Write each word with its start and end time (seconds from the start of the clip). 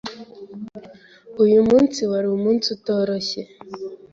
Uyu 1.43 1.59
munsi 1.69 1.99
wari 2.11 2.27
umunsi 2.37 2.65
utoroshye. 2.75 3.41